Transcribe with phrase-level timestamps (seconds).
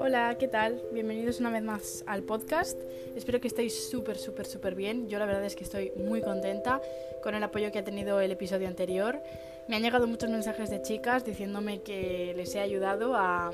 [0.00, 0.80] Hola, ¿qué tal?
[0.92, 2.78] Bienvenidos una vez más al podcast.
[3.16, 5.08] Espero que estéis súper, súper, súper bien.
[5.08, 6.80] Yo la verdad es que estoy muy contenta
[7.22, 9.20] con el apoyo que ha tenido el episodio anterior.
[9.68, 13.50] Me han llegado muchos mensajes de chicas diciéndome que les he ayudado a,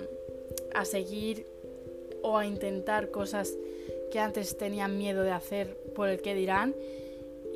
[0.74, 1.46] a seguir
[2.22, 3.56] o a intentar cosas
[4.12, 6.74] que antes tenían miedo de hacer por el que dirán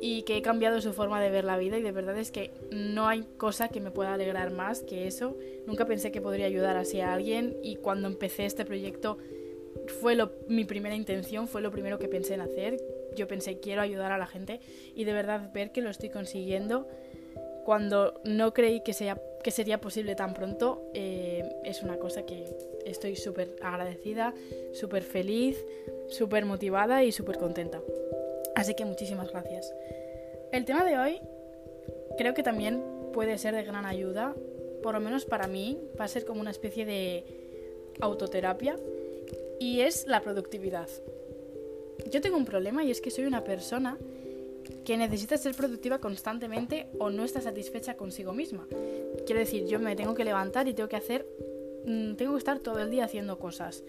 [0.01, 2.51] y que he cambiado su forma de ver la vida y de verdad es que
[2.71, 5.37] no hay cosa que me pueda alegrar más que eso.
[5.65, 9.17] Nunca pensé que podría ayudar así a alguien y cuando empecé este proyecto
[10.01, 12.77] fue lo, mi primera intención, fue lo primero que pensé en hacer.
[13.15, 14.61] Yo pensé quiero ayudar a la gente
[14.95, 16.87] y de verdad ver que lo estoy consiguiendo
[17.65, 22.45] cuando no creí que, sea, que sería posible tan pronto eh, es una cosa que
[22.85, 24.33] estoy súper agradecida,
[24.73, 25.63] súper feliz,
[26.07, 27.81] súper motivada y súper contenta.
[28.55, 29.73] Así que muchísimas gracias.
[30.51, 31.21] El tema de hoy
[32.17, 34.35] creo que también puede ser de gran ayuda,
[34.83, 37.23] por lo menos para mí, va a ser como una especie de
[38.01, 38.77] autoterapia,
[39.59, 40.87] y es la productividad.
[42.09, 43.97] Yo tengo un problema y es que soy una persona
[44.85, 48.67] que necesita ser productiva constantemente o no está satisfecha consigo misma.
[49.25, 51.27] Quiero decir, yo me tengo que levantar y tengo que hacer,
[51.85, 53.83] mm, tengo que estar todo el día haciendo cosas.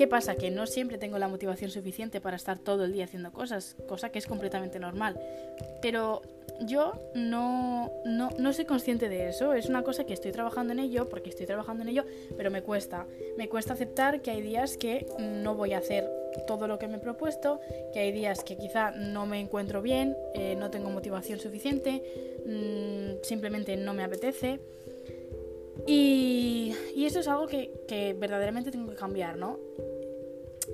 [0.00, 0.34] ¿Qué pasa?
[0.34, 4.08] Que no siempre tengo la motivación suficiente para estar todo el día haciendo cosas, cosa
[4.08, 5.20] que es completamente normal.
[5.82, 6.22] Pero
[6.62, 10.78] yo no, no, no, soy consciente de eso, es una cosa que estoy trabajando en
[10.78, 13.06] ello, porque estoy trabajando en ello, pero me cuesta.
[13.36, 16.10] Me cuesta aceptar que hay días que no voy a hacer
[16.46, 17.60] todo lo que me he propuesto,
[17.92, 22.02] que hay días que quizá no me encuentro bien, eh, no tengo motivación suficiente,
[22.46, 24.60] mmm, simplemente no me apetece.
[25.86, 29.58] Y, y, eso es algo que, que verdaderamente tengo que cambiar, ¿no?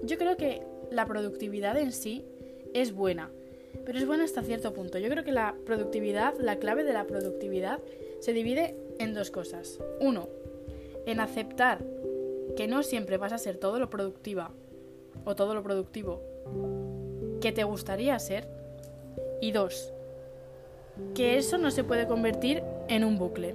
[0.07, 2.25] Yo creo que la productividad en sí
[2.75, 3.31] es buena,
[3.85, 4.99] pero es buena hasta cierto punto.
[4.99, 7.81] Yo creo que la productividad, la clave de la productividad,
[8.21, 9.81] se divide en dos cosas.
[10.01, 10.29] Uno,
[11.07, 11.85] en aceptar
[12.57, 14.53] que no siempre vas a ser todo lo productiva
[15.25, 16.23] o todo lo productivo
[17.41, 18.49] que te gustaría ser.
[19.41, 19.93] Y dos,
[21.15, 23.55] que eso no se puede convertir en un bucle.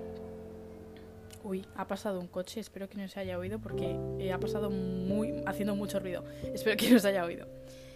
[1.43, 4.69] Uy, ha pasado un coche, espero que no se haya oído porque eh, ha pasado
[4.69, 6.23] muy haciendo mucho ruido.
[6.53, 7.47] Espero que no se haya oído.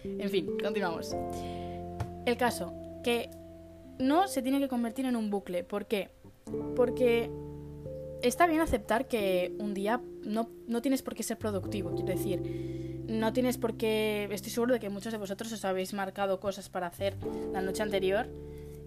[0.04, 1.14] En fin, continuamos.
[2.24, 2.74] El caso,
[3.04, 3.30] que
[3.98, 5.64] no se tiene que convertir en un bucle.
[5.64, 6.10] ¿Por qué?
[6.74, 7.30] Porque
[8.22, 13.04] está bien aceptar que un día no, no tienes por qué ser productivo, quiero decir,
[13.08, 14.28] no tienes por qué...
[14.30, 17.16] Estoy seguro de que muchos de vosotros os habéis marcado cosas para hacer
[17.52, 18.28] la noche anterior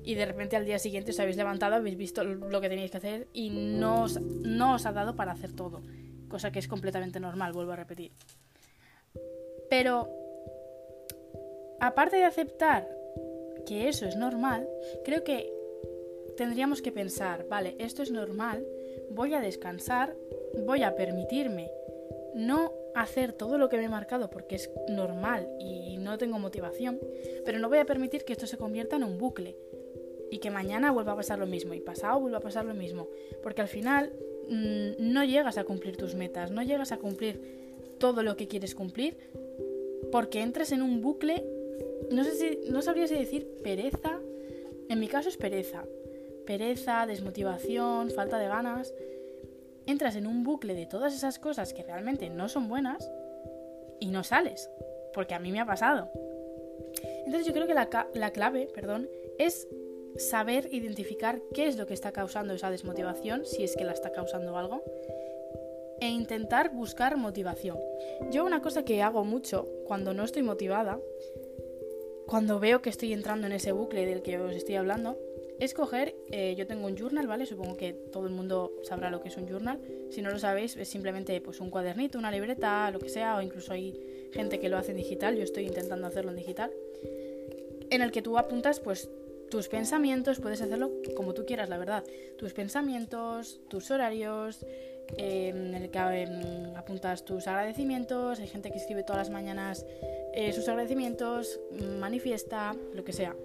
[0.03, 2.97] y de repente al día siguiente os habéis levantado, habéis visto lo que teníais que
[2.97, 5.81] hacer y no os, no os ha dado para hacer todo,
[6.27, 8.11] cosa que es completamente normal, vuelvo a repetir.
[9.69, 10.09] Pero,
[11.79, 12.87] aparte de aceptar
[13.65, 14.67] que eso es normal,
[15.03, 15.51] creo que
[16.37, 18.65] tendríamos que pensar, vale, esto es normal,
[19.11, 20.15] voy a descansar,
[20.65, 21.69] voy a permitirme
[22.33, 26.99] no hacer todo lo que me he marcado porque es normal y no tengo motivación,
[27.45, 29.55] pero no voy a permitir que esto se convierta en un bucle
[30.31, 33.07] y que mañana vuelva a pasar lo mismo y pasado vuelva a pasar lo mismo.
[33.41, 34.13] Porque al final
[34.49, 37.59] mmm, no llegas a cumplir tus metas, no llegas a cumplir
[37.99, 39.17] todo lo que quieres cumplir
[40.11, 41.45] porque entras en un bucle,
[42.11, 44.19] no sé si, no sabría si decir pereza,
[44.89, 45.83] en mi caso es pereza,
[46.45, 48.93] pereza, desmotivación, falta de ganas.
[49.85, 53.09] Entras en un bucle de todas esas cosas que realmente no son buenas
[53.99, 54.69] y no sales,
[55.13, 56.09] porque a mí me ha pasado.
[57.25, 59.07] Entonces yo creo que la, la clave, perdón,
[59.37, 59.67] es
[60.17, 64.11] saber identificar qué es lo que está causando esa desmotivación, si es que la está
[64.11, 64.83] causando algo,
[65.99, 67.77] e intentar buscar motivación.
[68.31, 70.99] Yo una cosa que hago mucho cuando no estoy motivada,
[72.25, 75.17] cuando veo que estoy entrando en ese bucle del que os estoy hablando,
[75.59, 77.45] es coger, eh, yo tengo un journal, ¿vale?
[77.45, 79.81] Supongo que todo el mundo sabrá lo que es un journal.
[80.09, 83.41] Si no lo sabéis, es simplemente pues, un cuadernito, una libreta, lo que sea, o
[83.41, 86.71] incluso hay gente que lo hace en digital, yo estoy intentando hacerlo en digital,
[87.89, 89.09] en el que tú apuntas pues
[89.49, 92.03] tus pensamientos, puedes hacerlo como tú quieras, la verdad.
[92.37, 94.65] Tus pensamientos, tus horarios,
[95.17, 98.39] en el que em, apuntas tus agradecimientos.
[98.39, 99.85] Hay gente que escribe todas las mañanas
[100.33, 101.59] eh, sus agradecimientos,
[101.99, 103.35] manifiesta, lo que sea.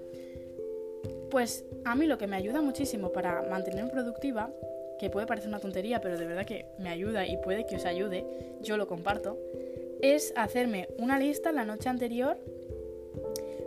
[1.31, 4.51] Pues a mí lo que me ayuda muchísimo para mantenerme productiva,
[4.99, 7.85] que puede parecer una tontería, pero de verdad que me ayuda y puede que os
[7.85, 8.25] ayude,
[8.63, 9.39] yo lo comparto,
[10.01, 12.39] es hacerme una lista la noche anterior,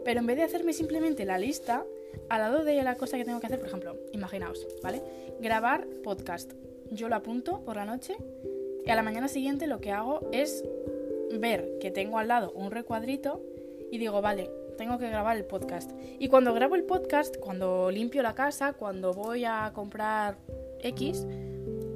[0.06, 1.86] pero en vez de hacerme simplemente la lista,
[2.30, 5.02] al lado de la cosa que tengo que hacer, por ejemplo, imaginaos, ¿vale?
[5.40, 6.54] Grabar podcast.
[6.92, 8.16] Yo lo apunto por la noche
[8.86, 10.64] y a la mañana siguiente lo que hago es
[11.40, 13.42] ver que tengo al lado un recuadrito
[13.92, 15.92] y digo, vale, tengo que grabar el podcast.
[16.19, 20.38] Y cuando grabo el podcast, cuando limpio la casa, cuando voy a comprar
[20.81, 21.25] X,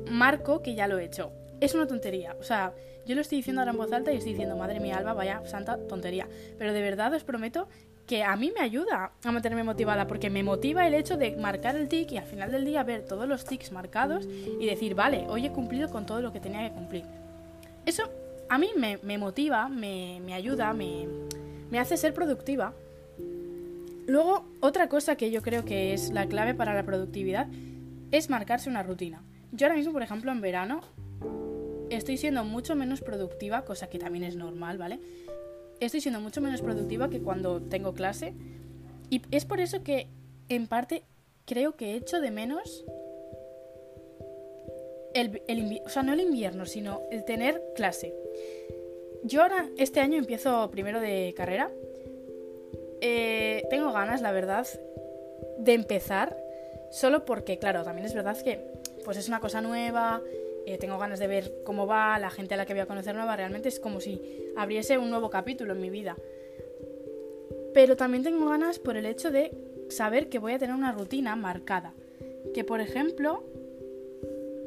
[0.09, 1.31] marco que ya lo he hecho.
[1.61, 2.73] Es una tontería, o sea,
[3.05, 5.45] yo lo estoy diciendo ahora en voz alta y estoy diciendo, madre mía, Alba, vaya
[5.45, 6.27] santa tontería.
[6.57, 7.67] Pero de verdad os prometo
[8.11, 11.77] que a mí me ayuda a mantenerme motivada, porque me motiva el hecho de marcar
[11.77, 14.27] el tic y al final del día ver todos los tics marcados
[14.59, 17.05] y decir, vale, hoy he cumplido con todo lo que tenía que cumplir.
[17.85, 18.03] Eso
[18.49, 21.07] a mí me, motiva, me, me ayuda, me,
[21.69, 22.73] me hace ser productiva.
[24.07, 27.47] Luego, otra cosa que yo creo que es la clave para la productividad
[28.11, 29.23] es marcarse una rutina.
[29.53, 30.81] Yo ahora mismo, por ejemplo, en verano
[31.89, 34.99] estoy siendo mucho menos productiva, cosa que también es normal, ¿vale?
[35.81, 38.33] Estoy siendo mucho menos productiva que cuando tengo clase.
[39.09, 40.07] Y es por eso que,
[40.47, 41.03] en parte,
[41.45, 42.85] creo que echo de menos
[45.13, 48.13] el, o sea, no el invierno, sino el tener clase.
[49.23, 51.69] Yo ahora, este año empiezo primero de carrera.
[53.01, 54.67] Eh, tengo ganas, la verdad,
[55.57, 56.37] de empezar.
[56.91, 58.59] Solo porque, claro, también es verdad que
[59.03, 60.21] pues es una cosa nueva.
[60.65, 63.15] Eh, tengo ganas de ver cómo va, la gente a la que voy a conocer
[63.15, 63.35] nueva.
[63.35, 64.21] Realmente es como si
[64.55, 66.15] abriese un nuevo capítulo en mi vida.
[67.73, 69.51] Pero también tengo ganas por el hecho de
[69.89, 71.93] saber que voy a tener una rutina marcada.
[72.53, 73.43] Que, por ejemplo,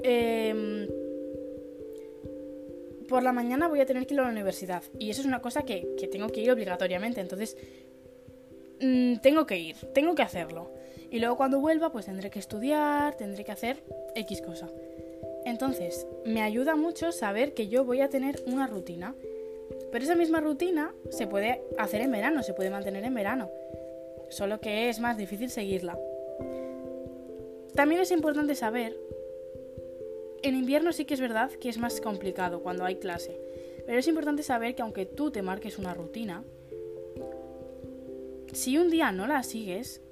[0.03, 0.89] eh,
[3.09, 4.83] por la mañana voy a tener que ir a la universidad.
[4.99, 7.21] Y eso es una cosa que, tengo que ir obligatoriamente.
[7.21, 7.57] Entonces,
[8.81, 10.71] mm, tengo que ir, tengo que hacerlo.
[11.11, 13.85] Y luego cuando vuelva, pues tendré que estudiar, tendré que hacer
[14.17, 14.69] X cosa.
[15.45, 19.15] Entonces, me ayuda mucho saber que yo voy a tener una rutina.
[19.93, 23.51] Pero esa misma rutina se puede hacer en verano, se puede mantener en verano.
[24.29, 25.99] Solo que es más difícil seguirla.
[27.75, 28.97] También es importante saber
[30.45, 33.41] en invierno sí que es verdad que es más complicado cuando hay clase,
[33.87, 36.45] pero es importante saber que aunque tú te marques una rutina,
[38.53, 40.03] si un día no la sigues,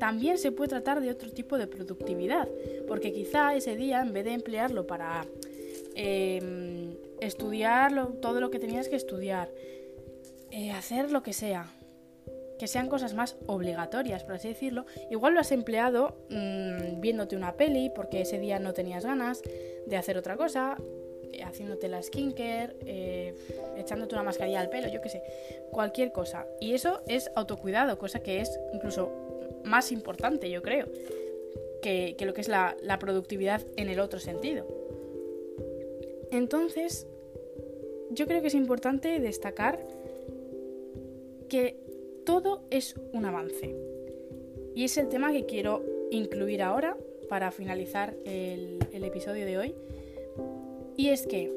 [0.00, 2.48] también se puede tratar de otro tipo de productividad,
[2.88, 5.26] porque quizá ese día, en vez de emplearlo para
[5.94, 7.92] em, estudiar
[8.22, 9.50] todo lo que tenías que estudiar,
[10.50, 11.66] eh, hacer lo que sea,
[12.58, 17.56] que sean cosas más obligatorias, por así decirlo, igual lo has empleado mm, viéndote una
[17.56, 19.42] peli porque ese día no tenías ganas
[19.86, 20.78] de hacer otra cosa,
[21.30, 23.34] eh, haciéndote la skincare, eh,
[23.76, 25.22] echándote una mascarilla al pelo, yo qué sé,
[25.70, 26.46] cualquier cosa.
[26.58, 29.29] Y eso es autocuidado, cosa que es incluso
[29.64, 30.86] más importante, yo creo,
[31.82, 34.66] que, que lo que es la, la productividad en el otro sentido.
[36.30, 37.06] Entonces,
[38.10, 39.86] yo creo que es importante destacar
[41.48, 41.76] que
[42.24, 43.76] todo es un avance.
[44.74, 46.96] Y es el tema que quiero incluir ahora
[47.28, 49.74] para finalizar el, episodio de hoy.
[50.96, 51.52] Y es que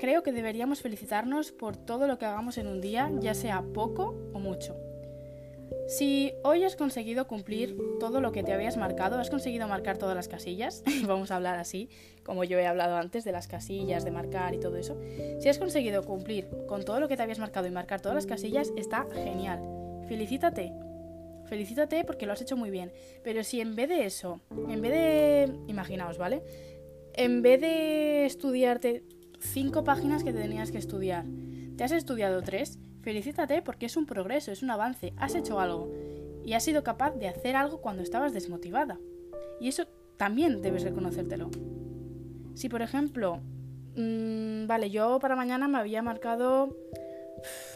[0.00, 4.16] creo que deberíamos felicitarnos por todo lo que hagamos en un día, ya sea poco
[4.32, 4.76] o mucho.
[5.86, 10.14] Si hoy has conseguido cumplir todo lo que te habías marcado, has conseguido marcar todas
[10.14, 11.88] las casillas, vamos a hablar así,
[12.24, 14.96] como yo he hablado antes de las casillas, de marcar y todo eso.
[15.40, 18.26] Si has conseguido cumplir con todo lo que te habías marcado y marcar todas las
[18.26, 19.60] casillas, está genial.
[20.08, 20.72] Felicítate.
[21.46, 22.92] Felicítate porque lo has hecho muy bien.
[23.22, 25.58] Pero si en vez de eso, en vez de...
[25.66, 26.42] Imaginaos, ¿vale?
[27.14, 29.02] En vez de estudiarte
[29.38, 31.26] cinco páginas que tenías que estudiar,
[31.76, 35.92] te has estudiado tres, Felicítate porque es un progreso, es un avance, has hecho algo
[36.44, 38.98] y has sido capaz de hacer algo cuando estabas desmotivada.
[39.60, 39.84] Y eso
[40.16, 41.50] también debes reconocértelo.
[42.54, 43.40] Si por ejemplo,
[43.96, 46.76] mmm, vale, yo para mañana me había marcado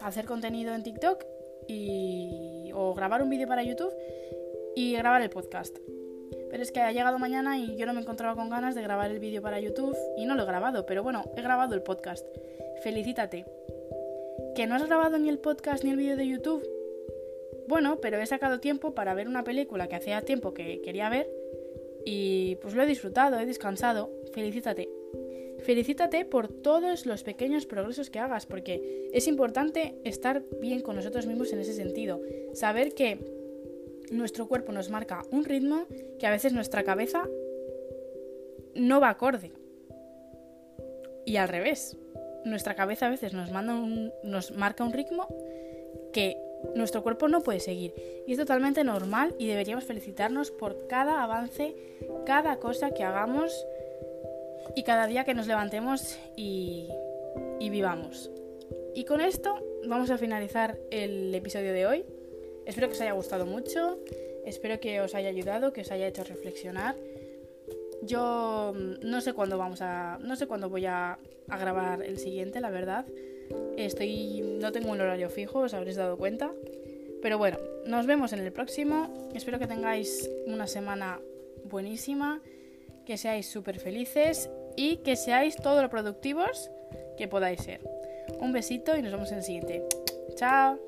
[0.02, 1.24] hacer contenido en TikTok
[1.68, 3.92] y o grabar un vídeo para YouTube
[4.76, 5.76] y grabar el podcast.
[6.50, 9.10] Pero es que ha llegado mañana y yo no me encontraba con ganas de grabar
[9.10, 12.26] el vídeo para YouTube y no lo he grabado, pero bueno, he grabado el podcast.
[12.82, 13.46] Felicítate,
[14.56, 16.66] ¿Que no has grabado ni el podcast ni el vídeo de YouTube?
[17.68, 21.30] Bueno, pero he sacado tiempo para ver una película que hacía tiempo que quería ver
[22.06, 24.10] y pues lo he disfrutado, he descansado.
[24.32, 24.88] Felicítate.
[25.58, 31.26] Felicítate por todos los pequeños progresos que hagas, porque es importante estar bien con nosotros
[31.26, 32.22] mismos en ese sentido.
[32.54, 33.18] Saber que
[34.10, 35.86] nuestro cuerpo nos marca un ritmo
[36.18, 37.28] que a veces nuestra cabeza
[38.74, 39.52] no va acorde.
[41.26, 41.98] Y al revés
[42.46, 43.74] nuestra cabeza a veces nos, manda
[44.22, 45.28] nos marca un ritmo
[46.12, 46.38] que
[46.74, 47.94] nuestro cuerpo no puede seguir.
[48.26, 51.74] Y es totalmente normal y deberíamos felicitarnos por cada avance,
[52.24, 53.66] cada cosa que hagamos
[54.74, 56.88] y cada día que nos levantemos y
[57.60, 58.30] vivamos.
[58.94, 59.54] Y con esto
[59.86, 62.04] vamos a finalizar el episodio de hoy.
[62.64, 63.98] Espero que os haya gustado mucho,
[64.44, 66.96] espero que os haya ayudado, que os haya hecho reflexionar.
[68.06, 70.18] Yo mm, no sé cuándo vamos a.
[70.20, 73.06] No sé cuándo voy a, grabar el siguiente, la verdad.
[73.76, 74.40] Estoy.
[74.60, 76.52] No tengo un horario fijo, os habréis dado cuenta.
[77.22, 79.28] Pero bueno, nos vemos en el próximo.
[79.34, 81.20] Espero que tengáis una semana
[81.64, 82.40] buenísima,
[83.04, 86.70] que seáis súper felices y que seáis todo lo productivos
[87.16, 87.80] que podáis ser.
[88.40, 89.82] Un besito y nos vemos en el siguiente.
[90.36, 90.78] Chao.